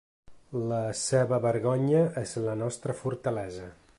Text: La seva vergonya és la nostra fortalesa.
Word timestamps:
La 0.71 0.79
seva 1.01 1.39
vergonya 1.43 2.01
és 2.23 2.35
la 2.47 2.57
nostra 2.65 2.99
fortalesa. 3.05 3.71